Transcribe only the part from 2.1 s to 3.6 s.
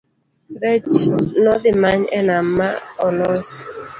e nam maolos